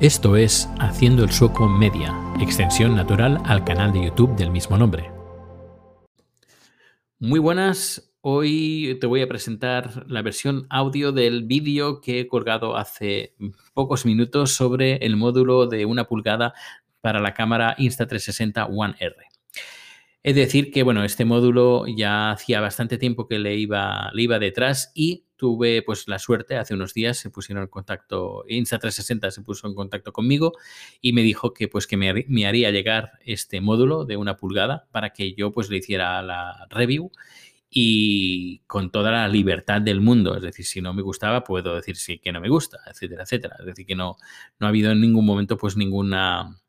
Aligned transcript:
Esto 0.00 0.34
es 0.34 0.68
Haciendo 0.80 1.22
el 1.22 1.30
Sueco 1.30 1.68
Media, 1.68 2.12
extensión 2.40 2.96
natural 2.96 3.40
al 3.44 3.64
canal 3.64 3.92
de 3.92 4.06
YouTube 4.06 4.34
del 4.34 4.50
mismo 4.50 4.76
nombre. 4.76 5.08
Muy 7.20 7.38
buenas, 7.38 8.12
hoy 8.20 8.98
te 9.00 9.06
voy 9.06 9.22
a 9.22 9.28
presentar 9.28 10.04
la 10.08 10.22
versión 10.22 10.66
audio 10.68 11.12
del 11.12 11.44
vídeo 11.44 12.00
que 12.00 12.18
he 12.18 12.26
colgado 12.26 12.76
hace 12.76 13.36
pocos 13.72 14.04
minutos 14.04 14.50
sobre 14.50 14.96
el 14.96 15.16
módulo 15.16 15.68
de 15.68 15.86
una 15.86 16.08
pulgada 16.08 16.54
para 17.00 17.20
la 17.20 17.32
cámara 17.32 17.76
Insta360 17.76 18.66
One 18.76 18.96
R. 18.98 19.14
Es 20.24 20.34
decir 20.34 20.70
que, 20.70 20.82
bueno, 20.82 21.04
este 21.04 21.26
módulo 21.26 21.84
ya 21.86 22.30
hacía 22.30 22.62
bastante 22.62 22.96
tiempo 22.96 23.28
que 23.28 23.38
le 23.38 23.56
iba, 23.56 24.10
le 24.14 24.22
iba 24.22 24.38
detrás 24.38 24.90
y 24.94 25.26
tuve 25.36 25.82
pues 25.82 26.08
la 26.08 26.18
suerte, 26.18 26.56
hace 26.56 26.72
unos 26.72 26.94
días 26.94 27.18
se 27.18 27.28
pusieron 27.28 27.64
en 27.64 27.68
contacto, 27.68 28.42
Insta360 28.48 29.30
se 29.30 29.42
puso 29.42 29.68
en 29.68 29.74
contacto 29.74 30.14
conmigo 30.14 30.54
y 31.02 31.12
me 31.12 31.20
dijo 31.20 31.52
que 31.52 31.68
pues 31.68 31.86
que 31.86 31.98
me, 31.98 32.46
haría 32.46 32.70
llegar 32.70 33.12
este 33.26 33.60
módulo 33.60 34.06
de 34.06 34.16
una 34.16 34.38
pulgada 34.38 34.88
para 34.92 35.10
que 35.10 35.34
yo 35.34 35.52
pues 35.52 35.68
le 35.68 35.76
hiciera 35.76 36.22
la 36.22 36.68
review 36.70 37.10
y 37.68 38.60
con 38.60 38.90
toda 38.90 39.10
la 39.10 39.28
libertad 39.28 39.82
del 39.82 40.00
mundo. 40.00 40.36
Es 40.36 40.42
decir, 40.42 40.64
si 40.64 40.80
no 40.80 40.94
me 40.94 41.02
gustaba, 41.02 41.44
puedo 41.44 41.74
decir 41.74 41.96
sí 41.96 42.18
que 42.18 42.32
no 42.32 42.40
me 42.40 42.48
gusta, 42.48 42.78
etcétera, 42.86 43.24
etcétera. 43.24 43.56
Es 43.58 43.66
decir, 43.66 43.84
que 43.84 43.94
no, 43.94 44.16
no 44.58 44.66
ha 44.66 44.70
habido 44.70 44.90
en 44.90 45.02
ningún 45.02 45.26
momento 45.26 45.58
pues 45.58 45.76
ninguna 45.76 46.63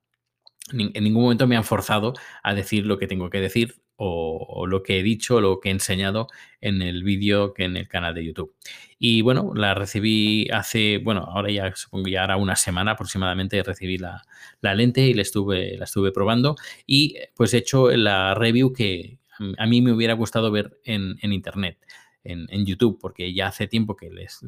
en 0.73 1.03
ningún 1.03 1.23
momento 1.23 1.47
me 1.47 1.57
han 1.57 1.63
forzado 1.63 2.13
a 2.43 2.53
decir 2.53 2.85
lo 2.85 2.97
que 2.97 3.07
tengo 3.07 3.29
que 3.29 3.39
decir 3.39 3.75
o, 3.97 4.65
lo 4.67 4.83
que 4.83 4.99
he 4.99 5.03
dicho 5.03 5.39
lo 5.41 5.59
que 5.59 5.69
he 5.69 5.71
enseñado 5.71 6.27
en 6.61 6.81
el 6.81 7.03
vídeo 7.03 7.53
que 7.53 7.63
en 7.63 7.77
el 7.77 7.87
canal 7.87 8.13
de 8.13 8.25
YouTube. 8.25 8.53
Y 8.99 9.21
bueno, 9.21 9.53
la 9.55 9.73
recibí 9.73 10.47
hace, 10.51 10.97
bueno, 10.97 11.21
ahora 11.21 11.51
ya 11.51 11.75
supongo 11.75 12.07
ya 12.09 12.23
hará 12.23 12.37
una 12.37 12.55
semana 12.55 12.91
aproximadamente 12.91 13.61
recibí 13.63 13.97
la, 13.97 14.23
lente 14.61 15.01
y 15.07 15.13
la 15.13 15.21
estuve, 15.21 15.77
la 15.77 15.85
estuve 15.85 16.11
probando 16.11 16.55
y 16.85 17.15
pues 17.35 17.53
he 17.53 17.57
hecho 17.57 17.89
la 17.91 18.33
review 18.35 18.73
que 18.73 19.19
a 19.57 19.65
mí 19.67 19.81
me 19.81 19.91
hubiera 19.91 20.13
gustado 20.13 20.51
ver 20.51 20.79
en, 20.83 21.17
internet, 21.21 21.77
en, 22.23 22.65
YouTube, 22.65 22.97
porque 22.99 23.33
ya 23.33 23.47
hace 23.47 23.67
tiempo 23.67 23.95
que, 23.95 24.09
les, 24.09 24.39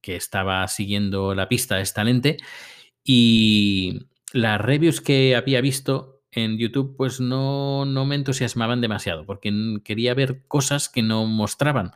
que 0.00 0.16
estaba 0.16 0.66
siguiendo 0.68 1.34
la 1.34 1.48
pista 1.48 1.80
esta 1.80 2.02
lente 2.02 2.38
y 3.04 4.06
las 4.32 4.60
reviews 4.60 5.00
que 5.00 5.36
había 5.36 5.60
visto 5.60 6.22
en 6.32 6.58
YouTube 6.58 6.96
pues 6.96 7.20
no, 7.20 7.84
no 7.86 8.04
me 8.04 8.14
entusiasmaban 8.14 8.80
demasiado 8.80 9.24
porque 9.24 9.52
quería 9.84 10.14
ver 10.14 10.42
cosas 10.46 10.88
que 10.88 11.02
no 11.02 11.26
mostraban. 11.26 11.92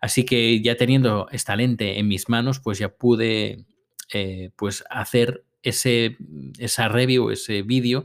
Así 0.00 0.24
que 0.24 0.60
ya 0.62 0.76
teniendo 0.76 1.28
esta 1.30 1.56
lente 1.56 1.98
en 1.98 2.08
mis 2.08 2.28
manos 2.28 2.60
pues 2.60 2.78
ya 2.78 2.88
pude 2.88 3.66
eh, 4.12 4.50
pues 4.56 4.84
hacer 4.90 5.44
ese, 5.62 6.16
esa 6.58 6.88
review, 6.88 7.30
ese 7.30 7.62
vídeo 7.62 8.04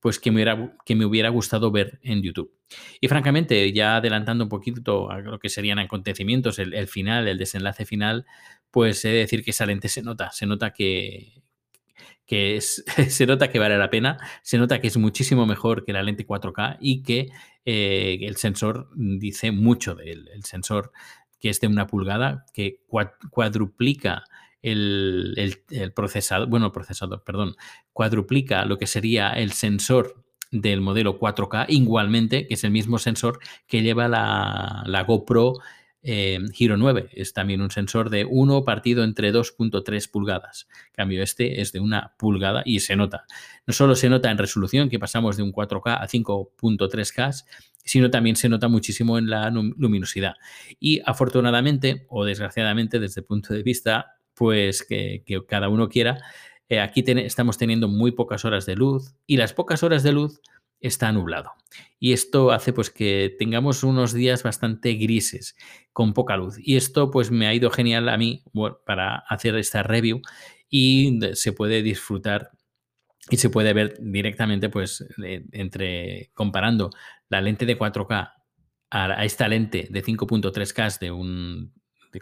pues 0.00 0.18
que 0.18 0.30
me, 0.30 0.36
hubiera, 0.36 0.76
que 0.84 0.94
me 0.94 1.06
hubiera 1.06 1.30
gustado 1.30 1.70
ver 1.70 1.98
en 2.02 2.22
YouTube. 2.22 2.52
Y 3.00 3.08
francamente, 3.08 3.72
ya 3.72 3.96
adelantando 3.96 4.44
un 4.44 4.50
poquito 4.50 5.10
a 5.10 5.20
lo 5.20 5.38
que 5.38 5.48
serían 5.48 5.78
acontecimientos, 5.78 6.58
el, 6.58 6.74
el 6.74 6.88
final, 6.88 7.26
el 7.26 7.38
desenlace 7.38 7.86
final, 7.86 8.26
pues 8.70 9.02
he 9.06 9.08
de 9.08 9.18
decir 9.18 9.42
que 9.42 9.52
esa 9.52 9.64
lente 9.64 9.88
se 9.88 10.02
nota, 10.02 10.30
se 10.32 10.44
nota 10.44 10.74
que, 10.74 11.43
que 12.26 12.60
se 12.60 13.26
nota 13.26 13.50
que 13.50 13.58
vale 13.58 13.78
la 13.78 13.90
pena, 13.90 14.18
se 14.42 14.58
nota 14.58 14.80
que 14.80 14.88
es 14.88 14.96
muchísimo 14.96 15.46
mejor 15.46 15.84
que 15.84 15.92
la 15.92 16.02
lente 16.02 16.26
4K 16.26 16.78
y 16.80 17.02
que 17.02 17.28
eh, 17.64 18.18
el 18.22 18.36
sensor 18.36 18.88
dice 18.94 19.52
mucho 19.52 19.94
de 19.94 20.12
él. 20.12 20.30
El 20.32 20.44
sensor 20.44 20.92
que 21.40 21.50
es 21.50 21.60
de 21.60 21.66
una 21.66 21.86
pulgada, 21.86 22.46
que 22.54 22.80
cuadruplica 23.30 24.24
el, 24.62 25.34
el, 25.68 25.92
procesador, 25.92 26.48
bueno, 26.48 26.72
procesador, 26.72 27.22
perdón, 27.22 27.54
cuadruplica 27.92 28.64
lo 28.64 28.78
que 28.78 28.86
sería 28.86 29.28
el 29.28 29.52
sensor 29.52 30.24
del 30.50 30.80
modelo 30.80 31.18
4K, 31.18 31.66
igualmente, 31.68 32.46
que 32.46 32.54
es 32.54 32.64
el 32.64 32.70
mismo 32.70 32.98
sensor 32.98 33.40
que 33.66 33.82
lleva 33.82 34.08
la, 34.08 34.84
la 34.86 35.02
GoPro 35.02 35.54
eh, 36.06 36.38
Hero 36.58 36.76
9 36.76 37.08
es 37.12 37.32
también 37.32 37.62
un 37.62 37.70
sensor 37.70 38.10
de 38.10 38.26
1 38.26 38.64
partido 38.64 39.02
entre 39.04 39.32
2.3 39.32 40.10
pulgadas. 40.10 40.68
En 40.88 40.92
cambio, 40.92 41.22
este 41.22 41.62
es 41.62 41.72
de 41.72 41.80
una 41.80 42.14
pulgada 42.18 42.62
y 42.64 42.80
se 42.80 42.94
nota. 42.94 43.24
No 43.66 43.72
solo 43.72 43.96
se 43.96 44.10
nota 44.10 44.30
en 44.30 44.36
resolución, 44.36 44.90
que 44.90 44.98
pasamos 44.98 45.38
de 45.38 45.42
un 45.42 45.52
4K 45.52 45.98
a 46.00 46.06
5.3K, 46.06 47.44
sino 47.84 48.10
también 48.10 48.36
se 48.36 48.50
nota 48.50 48.68
muchísimo 48.68 49.16
en 49.16 49.30
la 49.30 49.50
luminosidad. 49.50 50.34
Y 50.78 51.00
afortunadamente, 51.06 52.06
o 52.08 52.26
desgraciadamente, 52.26 53.00
desde 53.00 53.22
el 53.22 53.26
punto 53.26 53.54
de 53.54 53.62
vista, 53.62 54.18
pues 54.34 54.82
que, 54.82 55.24
cada 55.48 55.70
uno 55.70 55.88
quiera, 55.88 56.20
eh, 56.68 56.80
aquí 56.80 57.02
estamos 57.06 57.56
teniendo 57.56 57.88
muy 57.88 58.12
pocas 58.12 58.44
horas 58.44 58.66
de 58.66 58.76
luz 58.76 59.14
y 59.26 59.38
las 59.38 59.54
pocas 59.54 59.82
horas 59.82 60.02
de 60.02 60.12
luz 60.12 60.40
está 60.80 61.12
nublado. 61.12 61.52
Y 61.98 62.12
esto 62.12 62.50
hace 62.52 62.72
pues 62.72 62.90
que 62.90 63.34
tengamos 63.38 63.82
unos 63.82 64.12
días 64.12 64.42
bastante 64.42 64.94
grises, 64.94 65.56
con 65.92 66.12
poca 66.12 66.36
luz. 66.36 66.56
Y 66.58 66.76
esto 66.76 67.10
pues 67.10 67.30
me 67.30 67.46
ha 67.46 67.54
ido 67.54 67.70
genial 67.70 68.08
a 68.08 68.18
mí 68.18 68.44
para 68.84 69.16
hacer 69.28 69.56
esta 69.56 69.82
review 69.82 70.20
y 70.68 71.18
se 71.34 71.52
puede 71.52 71.82
disfrutar 71.82 72.50
y 73.30 73.38
se 73.38 73.48
puede 73.48 73.72
ver 73.72 73.96
directamente 74.00 74.68
pues 74.68 75.04
entre 75.52 76.30
comparando 76.34 76.90
la 77.30 77.40
lente 77.40 77.64
de 77.64 77.78
4K 77.78 78.32
a, 78.90 79.24
esta 79.24 79.48
lente 79.48 79.88
de 79.90 80.04
5.3K 80.04 80.98
de 80.98 81.10
un 81.10 81.72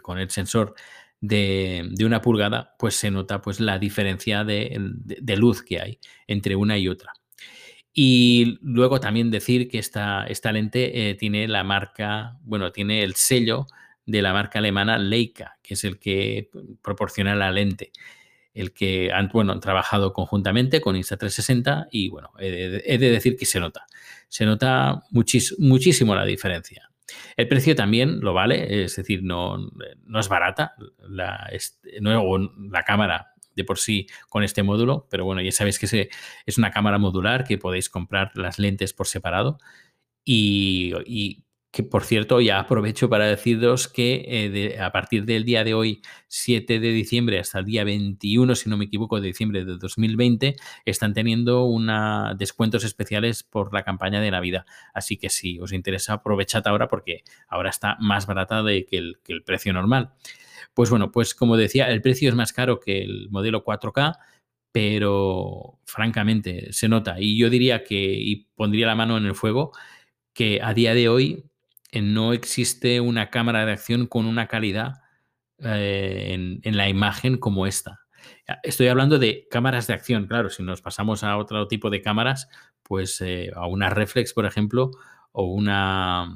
con 0.01 0.17
el 0.17 0.29
sensor 0.29 0.73
de, 1.19 1.93
una 2.03 2.21
pulgada, 2.21 2.75
pues 2.79 2.95
se 2.95 3.11
nota 3.11 3.41
pues 3.41 3.59
la 3.59 3.77
diferencia 3.79 4.43
de 4.43 5.35
luz 5.37 5.61
que 5.61 5.79
hay 5.79 5.99
entre 6.25 6.55
una 6.55 6.77
y 6.77 6.87
otra. 6.87 7.13
Y 7.93 8.57
luego 8.61 8.99
también 8.99 9.29
decir 9.29 9.69
que 9.69 9.77
esta, 9.77 10.25
esta 10.25 10.51
lente 10.51 11.09
eh, 11.09 11.13
tiene 11.13 11.47
la 11.47 11.63
marca, 11.63 12.39
bueno, 12.41 12.71
tiene 12.71 13.03
el 13.03 13.13
sello 13.13 13.67
de 14.05 14.21
la 14.21 14.33
marca 14.33 14.59
alemana 14.59 14.97
Leica, 14.97 15.57
que 15.61 15.75
es 15.75 15.83
el 15.83 15.99
que 15.99 16.49
proporciona 16.81 17.35
la 17.35 17.51
lente. 17.51 17.91
El 18.55 18.73
que 18.73 19.11
han, 19.11 19.29
bueno, 19.29 19.53
han 19.53 19.59
trabajado 19.59 20.13
conjuntamente 20.13 20.81
con 20.81 20.95
Insta360 20.95 21.87
y 21.91 22.09
bueno, 22.09 22.31
he 22.39 22.97
de, 22.97 23.11
decir 23.11 23.35
que 23.37 23.45
se 23.45 23.59
nota. 23.59 23.85
Se 24.27 24.45
nota 24.45 25.03
muchísimo 25.11 26.15
la 26.15 26.25
diferencia. 26.25 26.89
El 27.37 27.47
precio 27.47 27.75
también 27.75 28.21
lo 28.21 28.33
vale, 28.33 28.83
es 28.83 28.95
decir, 28.95 29.23
no, 29.23 29.57
no 30.05 30.19
es 30.19 30.27
barata. 30.29 30.73
La, 31.07 31.49
no, 32.01 32.37
la 32.71 32.83
cámara 32.83 33.32
de 33.55 33.63
por 33.63 33.79
sí 33.79 34.07
con 34.29 34.43
este 34.43 34.63
módulo, 34.63 35.07
pero 35.09 35.25
bueno, 35.25 35.41
ya 35.41 35.51
sabéis 35.51 35.79
que 35.79 36.09
es 36.45 36.57
una 36.57 36.71
cámara 36.71 36.97
modular 36.97 37.43
que 37.43 37.57
podéis 37.57 37.89
comprar 37.89 38.31
las 38.35 38.59
lentes 38.59 38.93
por 38.93 39.07
separado 39.07 39.57
y, 40.25 41.43
que 41.71 41.81
por 41.81 42.03
cierto 42.03 42.39
ya 42.39 42.59
aprovecho 42.59 43.09
para 43.09 43.25
deciros 43.25 43.87
que 43.87 44.23
eh, 44.27 44.79
a 44.79 44.91
partir 44.91 45.25
del 45.25 45.43
día 45.43 45.63
de 45.63 45.73
hoy, 45.73 46.03
7 46.27 46.79
de 46.79 46.91
diciembre 46.91 47.39
hasta 47.39 47.57
el 47.57 47.65
día 47.65 47.83
21, 47.83 48.53
si 48.53 48.69
no 48.69 48.77
me 48.77 48.85
equivoco, 48.85 49.19
de 49.19 49.29
diciembre 49.29 49.65
de 49.65 49.77
2020, 49.77 50.55
están 50.85 51.15
teniendo 51.15 51.63
una, 51.65 52.35
descuentos 52.37 52.83
especiales 52.83 53.41
por 53.41 53.73
la 53.73 53.83
campaña 53.83 54.21
de 54.21 54.29
Navidad. 54.29 54.67
Así 54.93 55.17
que 55.17 55.31
si 55.31 55.59
os 55.59 55.73
interesa, 55.73 56.13
aprovechad 56.13 56.67
ahora 56.67 56.87
porque 56.87 57.23
ahora 57.47 57.71
está 57.71 57.97
más 57.99 58.27
barata 58.27 58.61
de 58.61 58.85
que 58.85 58.97
el 58.97 59.43
precio 59.43 59.73
normal. 59.73 60.13
Pues 60.73 60.89
bueno, 60.89 61.11
pues 61.11 61.35
como 61.35 61.57
decía, 61.57 61.89
el 61.89 62.01
precio 62.01 62.29
es 62.29 62.35
más 62.35 62.53
caro 62.53 62.79
que 62.79 63.03
el 63.03 63.29
modelo 63.29 63.63
4K, 63.63 64.17
pero 64.71 65.79
francamente 65.85 66.73
se 66.73 66.89
nota. 66.89 67.17
Y 67.19 67.37
yo 67.37 67.49
diría 67.49 67.83
que, 67.83 67.95
y 67.95 68.47
pondría 68.55 68.87
la 68.87 68.95
mano 68.95 69.17
en 69.17 69.25
el 69.25 69.35
fuego, 69.35 69.71
que 70.33 70.61
a 70.61 70.73
día 70.73 70.93
de 70.95 71.09
hoy 71.09 71.45
eh, 71.91 72.01
no 72.01 72.33
existe 72.33 72.99
una 72.99 73.29
cámara 73.29 73.65
de 73.65 73.73
acción 73.73 74.07
con 74.07 74.25
una 74.25 74.47
calidad 74.47 75.03
eh, 75.59 76.59
en, 76.63 76.77
la 76.77 76.89
imagen 76.89 77.37
como 77.37 77.67
esta. 77.67 77.99
Estoy 78.63 78.87
hablando 78.87 79.19
de 79.19 79.47
cámaras 79.51 79.85
de 79.87 79.93
acción, 79.93 80.25
claro, 80.25 80.49
si 80.49 80.63
nos 80.63 80.81
pasamos 80.81 81.23
a 81.23 81.37
otro 81.37 81.67
tipo 81.67 81.91
de 81.91 82.01
cámaras, 82.01 82.49
pues 82.81 83.21
eh, 83.21 83.51
a 83.55 83.67
una 83.67 83.91
reflex, 83.91 84.33
por 84.33 84.45
ejemplo, 84.47 84.89
o 85.31 85.45
una 85.45 86.35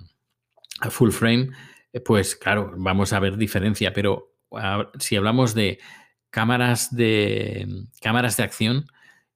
full 0.92 1.10
frame, 1.10 1.50
pues 2.06 2.36
claro, 2.36 2.74
vamos 2.78 3.14
a 3.14 3.20
ver 3.20 3.38
diferencia, 3.38 3.94
pero 3.94 4.36
si 5.00 5.16
hablamos 5.16 5.54
de 5.54 5.80
cámaras 6.30 6.96
de 6.96 7.68
cámaras 8.02 8.38
de 8.38 8.44
acción, 8.44 8.88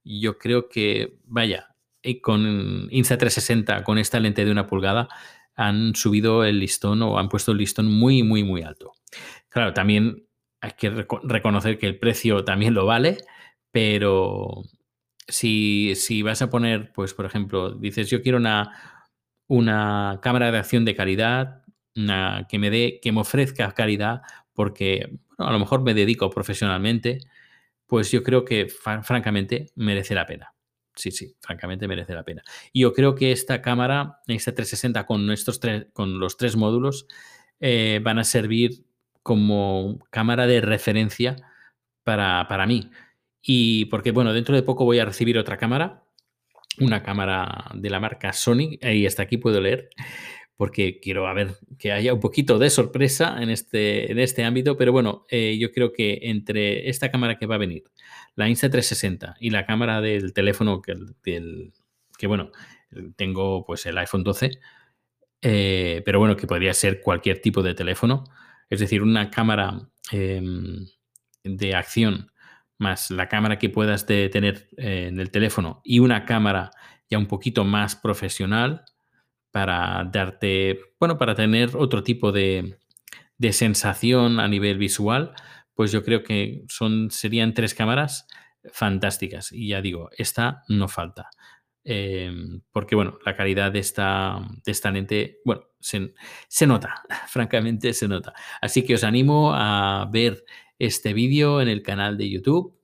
yo 0.04 0.38
creo 0.38 0.68
que, 0.68 1.18
vaya, 1.24 1.74
con 2.20 2.88
Insta360, 2.90 3.82
con 3.84 3.98
esta 3.98 4.20
lente 4.20 4.44
de 4.44 4.50
una 4.50 4.66
pulgada, 4.66 5.08
han 5.54 5.94
subido 5.94 6.44
el 6.44 6.58
listón 6.58 7.02
o 7.02 7.18
han 7.18 7.28
puesto 7.28 7.52
el 7.52 7.58
listón 7.58 7.90
muy, 7.90 8.22
muy, 8.22 8.42
muy 8.42 8.62
alto. 8.62 8.92
Claro, 9.48 9.72
también 9.72 10.26
hay 10.60 10.72
que 10.72 10.90
reconocer 10.90 11.78
que 11.78 11.86
el 11.86 11.98
precio 11.98 12.44
también 12.44 12.74
lo 12.74 12.86
vale, 12.86 13.18
pero 13.70 14.62
si, 15.28 15.94
si 15.94 16.22
vas 16.22 16.42
a 16.42 16.50
poner, 16.50 16.92
pues, 16.92 17.14
por 17.14 17.26
ejemplo, 17.26 17.72
dices, 17.72 18.10
yo 18.10 18.22
quiero 18.22 18.38
una, 18.38 19.04
una 19.48 20.20
cámara 20.22 20.50
de 20.50 20.58
acción 20.58 20.84
de 20.84 20.94
calidad, 20.94 21.61
que 21.94 22.58
me 22.58 22.70
dé, 22.70 23.00
que 23.02 23.12
me 23.12 23.20
ofrezca 23.20 23.72
calidad, 23.72 24.22
porque 24.52 25.18
a 25.38 25.52
lo 25.52 25.58
mejor 25.58 25.82
me 25.82 25.94
dedico 25.94 26.30
profesionalmente, 26.30 27.20
pues 27.86 28.10
yo 28.10 28.22
creo 28.22 28.44
que 28.44 28.68
francamente 28.68 29.70
merece 29.74 30.14
la 30.14 30.26
pena. 30.26 30.54
Sí, 30.94 31.10
sí, 31.10 31.36
francamente 31.40 31.88
merece 31.88 32.14
la 32.14 32.22
pena. 32.22 32.42
Y 32.72 32.82
yo 32.82 32.92
creo 32.92 33.14
que 33.14 33.32
esta 33.32 33.62
cámara, 33.62 34.20
esta 34.26 34.54
360 34.54 35.06
con, 35.06 35.30
estos 35.30 35.58
tres, 35.58 35.86
con 35.92 36.18
los 36.18 36.36
tres 36.36 36.56
módulos, 36.56 37.06
eh, 37.60 38.00
van 38.02 38.18
a 38.18 38.24
servir 38.24 38.84
como 39.22 39.98
cámara 40.10 40.46
de 40.46 40.60
referencia 40.60 41.36
para, 42.04 42.46
para 42.48 42.66
mí. 42.66 42.90
Y 43.40 43.86
porque, 43.86 44.10
bueno, 44.10 44.32
dentro 44.32 44.54
de 44.54 44.62
poco 44.62 44.84
voy 44.84 44.98
a 44.98 45.04
recibir 45.04 45.38
otra 45.38 45.56
cámara, 45.56 46.04
una 46.78 47.02
cámara 47.02 47.70
de 47.74 47.90
la 47.90 48.00
marca 48.00 48.32
Sony, 48.32 48.78
y 48.80 49.06
hasta 49.06 49.22
aquí 49.22 49.36
puedo 49.38 49.60
leer, 49.60 49.90
porque 50.56 51.00
quiero 51.00 51.26
a 51.26 51.34
que 51.78 51.92
haya 51.92 52.14
un 52.14 52.20
poquito 52.20 52.58
de 52.58 52.70
sorpresa 52.70 53.42
en 53.42 53.50
este, 53.50 54.12
en 54.12 54.18
este 54.18 54.44
ámbito, 54.44 54.76
pero 54.76 54.92
bueno, 54.92 55.24
eh, 55.28 55.58
yo 55.58 55.72
creo 55.72 55.92
que 55.92 56.20
entre 56.22 56.88
esta 56.88 57.10
cámara 57.10 57.38
que 57.38 57.46
va 57.46 57.56
a 57.56 57.58
venir, 57.58 57.84
la 58.36 58.48
Insta360 58.48 59.34
y 59.40 59.50
la 59.50 59.66
cámara 59.66 60.00
del 60.00 60.32
teléfono 60.32 60.80
que, 60.82 62.26
bueno, 62.26 62.52
tengo 63.16 63.64
pues 63.64 63.86
el 63.86 63.98
iPhone 63.98 64.24
12, 64.24 64.50
eh, 65.42 66.02
pero 66.04 66.18
bueno, 66.18 66.36
que 66.36 66.46
podría 66.46 66.74
ser 66.74 67.00
cualquier 67.00 67.40
tipo 67.40 67.62
de 67.62 67.74
teléfono, 67.74 68.24
es 68.70 68.80
decir, 68.80 69.02
una 69.02 69.30
cámara 69.30 69.88
em, 70.12 70.86
de 71.42 71.74
acción 71.74 72.32
más 72.78 73.10
la 73.10 73.28
cámara 73.28 73.58
que 73.58 73.70
puedas 73.70 74.06
tener 74.06 74.68
eh, 74.76 75.06
en 75.08 75.18
el 75.18 75.30
teléfono 75.30 75.80
y 75.84 76.00
una 76.00 76.24
cámara 76.24 76.70
ya 77.08 77.18
un 77.18 77.26
poquito 77.26 77.64
más 77.64 77.96
profesional, 77.96 78.84
para 79.52 80.04
darte, 80.12 80.80
bueno, 80.98 81.18
para 81.18 81.34
tener 81.34 81.76
otro 81.76 82.02
tipo 82.02 82.32
de, 82.32 82.78
sensación 83.52 84.40
a 84.40 84.48
nivel 84.48 84.78
visual, 84.78 85.34
pues 85.74 85.92
yo 85.92 86.02
creo 86.04 86.22
que 86.22 86.64
son, 86.68 87.10
serían 87.10 87.54
tres 87.54 87.74
cámaras 87.74 88.26
fantásticas. 88.72 89.52
Y 89.52 89.68
ya 89.68 89.82
digo, 89.82 90.10
esta 90.16 90.62
no 90.68 90.88
falta. 90.88 91.28
Em, 91.84 92.62
porque, 92.72 92.94
bueno, 92.94 93.18
la 93.26 93.36
calidad 93.36 93.72
de 93.72 93.80
esta, 93.80 94.40
de 94.64 94.72
esta 94.72 94.90
lente, 94.90 95.40
bueno, 95.44 95.62
se, 95.80 96.14
se, 96.48 96.66
nota, 96.66 97.02
francamente 97.28 97.92
se 97.92 98.08
nota. 98.08 98.32
Así 98.60 98.84
que 98.84 98.94
os 98.94 99.04
animo 99.04 99.52
a 99.54 100.08
ver 100.12 100.44
este 100.78 101.12
vídeo 101.12 101.60
en 101.60 101.68
el 101.68 101.82
canal 101.82 102.16
de 102.16 102.30
YouTube 102.30 102.78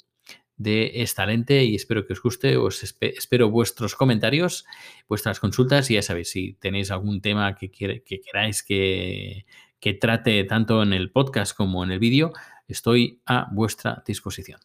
de 0.59 1.03
esta 1.03 1.25
lente 1.25 1.65
y 1.65 1.75
espero 1.75 2.07
que 2.07 2.13
os 2.13 2.21
guste. 2.21 2.57
Os 2.57 2.83
espero 3.01 3.51
vuestros 3.51 3.95
comentarios, 3.95 4.67
vuestras 5.09 5.41
consultas 5.41 5.91
y 5.91 5.95
ya 5.95 6.03
sabéis, 6.03 6.31
si 6.31 6.55
tenéis 6.55 6.91
algún 6.91 7.21
tema 7.21 7.55
que, 7.55 7.71
que 7.71 8.21
queráis 8.21 8.63
que, 8.63 9.47
que 9.81 9.95
trate 9.95 10.45
tanto 10.45 10.83
en 10.83 10.93
el 10.93 11.11
podcast 11.11 11.57
como 11.57 11.85
en 11.85 11.93
el 11.93 11.99
vídeo, 11.99 12.33
estoy 12.67 13.23
a 13.27 13.49
vuestra 13.53 14.03
disposición. 14.07 14.61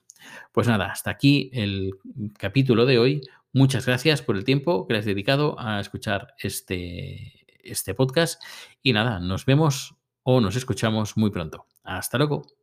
Pues 0.52 0.68
nada, 0.68 0.92
hasta 0.92 1.12
aquí 1.12 1.50
el 1.54 1.92
capítulo 2.38 2.86
de 2.86 3.00
hoy. 3.00 3.22
Muchas 3.52 3.86
gracias 3.86 4.22
por 4.22 4.36
el 4.36 4.46
tiempo 4.46 4.88
que 4.88 4.96
has 4.96 5.06
dedicado 5.06 5.56
a 5.60 5.80
escuchar 5.80 6.34
este, 6.40 7.46
este 7.60 7.94
podcast 7.94 8.42
y 8.82 8.94
nada, 8.94 9.20
nos 9.20 9.46
vemos 9.46 9.96
o 10.24 10.42
nos 10.42 10.56
escuchamos 10.56 11.18
muy 11.18 11.30
pronto. 11.30 11.68
Hasta 11.84 12.18
luego. 12.18 12.63